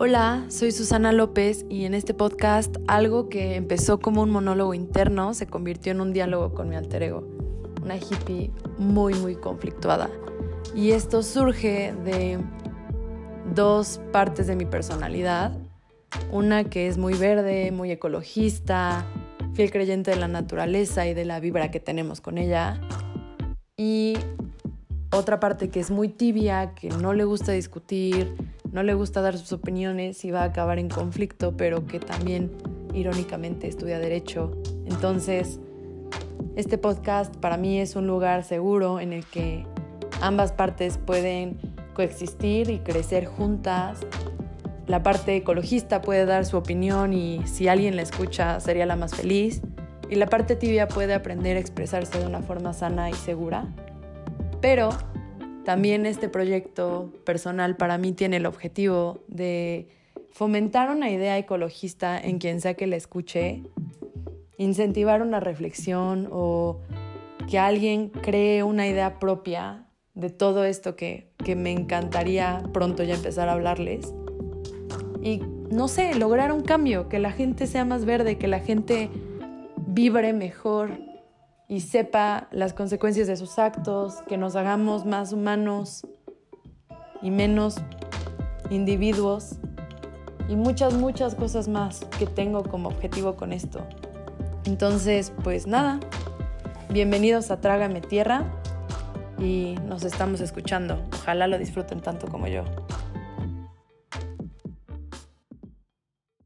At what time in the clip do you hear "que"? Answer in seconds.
3.28-3.56, 16.62-16.86, 21.72-21.80, 25.70-25.80, 26.76-26.90, 31.86-32.00, 39.24-39.64, 62.72-62.86, 67.50-67.58, 70.96-71.32, 71.44-71.54, 77.10-77.18, 78.38-78.48, 84.26-84.38, 92.18-92.26